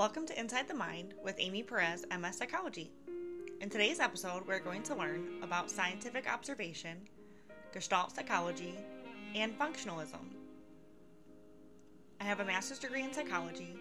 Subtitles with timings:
[0.00, 2.90] Welcome to Inside the Mind with Amy Perez, MS Psychology.
[3.60, 6.96] In today's episode, we're going to learn about scientific observation,
[7.74, 8.74] Gestalt psychology,
[9.34, 10.24] and functionalism.
[12.18, 13.76] I have a master's degree in psychology.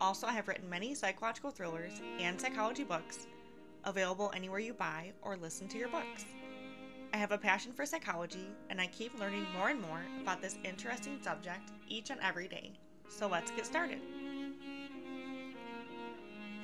[0.00, 3.26] Also, I have written many psychological thrillers and psychology books
[3.82, 6.26] available anywhere you buy or listen to your books.
[7.12, 10.58] I have a passion for psychology, and I keep learning more and more about this
[10.62, 12.78] interesting subject each and every day.
[13.08, 13.98] So let's get started.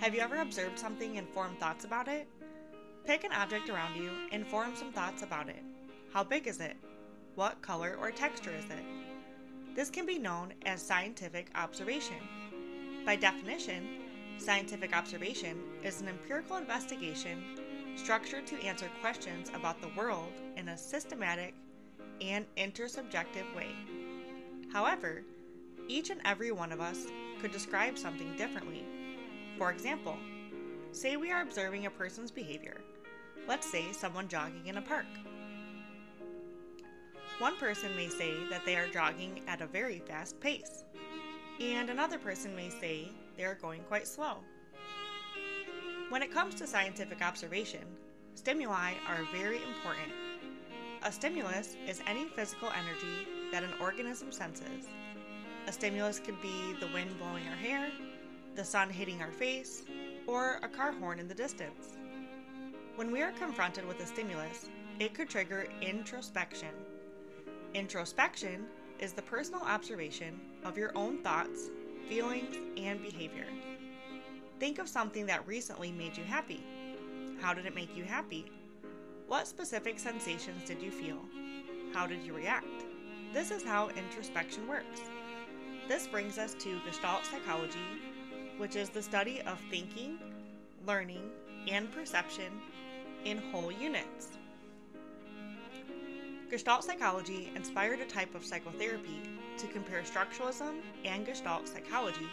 [0.03, 2.27] Have you ever observed something and formed thoughts about it?
[3.05, 5.63] Pick an object around you and form some thoughts about it.
[6.13, 6.77] How big is it?
[7.37, 8.85] What color or texture is it?
[9.77, 12.17] This can be known as scientific observation.
[13.07, 14.01] By definition,
[14.39, 17.41] scientific observation is an empirical investigation
[17.95, 21.55] structured to answer questions about the world in a systematic
[22.21, 23.71] and intersubjective way.
[24.73, 25.23] However,
[25.87, 27.07] each and every one of us
[27.41, 28.85] could describe something differently.
[29.63, 30.17] For example,
[30.91, 32.81] say we are observing a person's behavior.
[33.47, 35.07] Let's say someone jogging in a park.
[37.39, 40.83] One person may say that they are jogging at a very fast pace,
[41.61, 44.39] and another person may say they are going quite slow.
[46.09, 47.85] When it comes to scientific observation,
[48.35, 50.13] stimuli are very important.
[51.05, 54.89] A stimulus is any physical energy that an organism senses.
[55.69, 57.93] A stimulus could be the wind blowing your hair,
[58.55, 59.83] the sun hitting our face,
[60.27, 61.97] or a car horn in the distance.
[62.97, 66.69] When we are confronted with a stimulus, it could trigger introspection.
[67.75, 68.67] Introspection
[68.99, 71.71] is the personal observation of your own thoughts,
[72.09, 73.47] feelings, and behavior.
[74.61, 76.63] Think of something that recently made you happy.
[77.41, 78.51] How did it make you happy?
[79.27, 81.19] What specific sensations did you feel?
[81.95, 82.85] How did you react?
[83.33, 85.01] This is how introspection works.
[85.89, 87.79] This brings us to Gestalt psychology,
[88.63, 90.17] which is the study of thinking,
[90.87, 91.29] learning,
[91.69, 92.53] and perception
[93.25, 94.39] in whole units.
[96.49, 99.21] Gestalt psychology inspired a type of psychotherapy
[99.59, 102.29] to compare structuralism and Gestalt psychology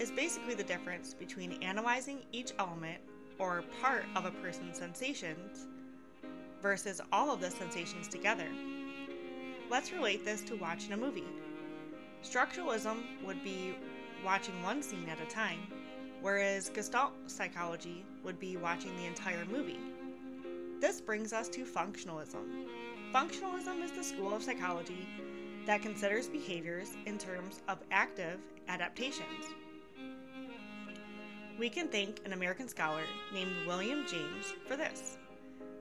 [0.00, 2.98] is basically the difference between analyzing each element
[3.38, 5.68] or part of a person's sensations
[6.60, 8.48] versus all of the sensations together.
[9.70, 11.28] Let's relate this to watching a movie.
[12.24, 13.76] Structuralism would be
[14.24, 15.60] watching one scene at a time,
[16.20, 19.78] whereas Gestalt psychology would be watching the entire movie.
[20.80, 22.66] This brings us to functionalism.
[23.12, 25.06] Functionalism is the school of psychology
[25.66, 29.46] that considers behaviors in terms of active adaptations.
[31.58, 33.02] We can thank an American scholar
[33.34, 35.18] named William James for this.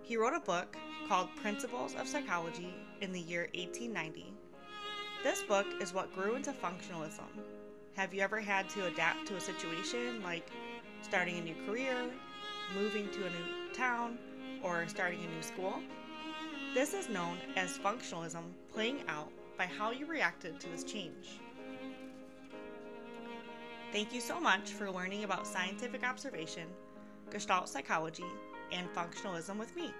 [0.03, 0.75] He wrote a book
[1.07, 4.33] called Principles of Psychology in the year 1890.
[5.23, 7.29] This book is what grew into functionalism.
[7.95, 10.49] Have you ever had to adapt to a situation like
[11.01, 12.09] starting a new career,
[12.75, 14.17] moving to a new town,
[14.63, 15.79] or starting a new school?
[16.73, 21.39] This is known as functionalism playing out by how you reacted to this change.
[23.91, 26.67] Thank you so much for learning about scientific observation,
[27.31, 28.25] Gestalt psychology,
[28.71, 29.91] and functionalism with me.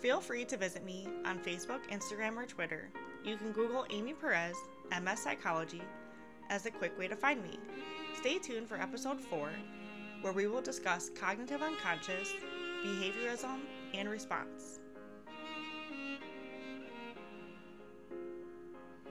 [0.00, 2.88] Feel free to visit me on Facebook, Instagram, or Twitter.
[3.24, 4.54] You can Google Amy Perez,
[4.90, 5.82] MS Psychology,
[6.50, 7.58] as a quick way to find me.
[8.20, 9.50] Stay tuned for episode 4,
[10.22, 12.32] where we will discuss cognitive unconscious,
[12.84, 13.60] behaviorism,
[13.92, 14.80] and response.